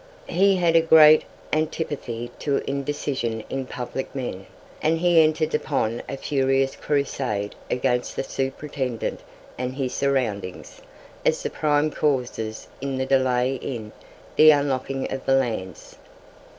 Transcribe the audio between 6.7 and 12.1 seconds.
crusade against the Superintendent and his surroundings, as the prime